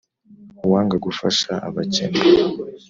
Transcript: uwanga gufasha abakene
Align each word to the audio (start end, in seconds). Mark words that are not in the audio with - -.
uwanga 0.65 0.95
gufasha 1.05 1.51
abakene 1.67 2.19